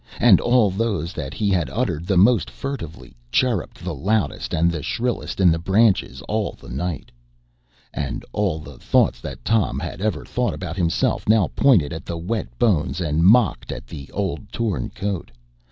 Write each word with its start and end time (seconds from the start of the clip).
And 0.19 0.41
all 0.41 0.71
those 0.71 1.13
that 1.13 1.35
he 1.35 1.49
had 1.51 1.69
uttered 1.69 2.07
the 2.07 2.17
most 2.17 2.49
furtively, 2.49 3.15
chirrupped 3.31 3.83
the 3.83 3.93
loudest 3.93 4.51
and 4.51 4.71
the 4.71 4.81
shrillest 4.81 5.39
in 5.39 5.51
the 5.51 5.59
branches 5.59 6.23
all 6.23 6.53
the 6.59 6.69
night. 6.71 7.11
And 7.93 8.25
all 8.33 8.57
the 8.57 8.79
thoughts 8.79 9.21
that 9.21 9.45
Tom 9.45 9.77
had 9.77 10.01
ever 10.01 10.25
thought 10.25 10.55
about 10.55 10.75
himself 10.75 11.29
now 11.29 11.51
pointed 11.55 11.93
at 11.93 12.07
the 12.07 12.17
wet 12.17 12.47
bones 12.57 12.99
and 12.99 13.21
mocked 13.23 13.71
at 13.71 13.85
the 13.85 14.09
old 14.11 14.51
torn 14.51 14.89
coat. 14.89 15.29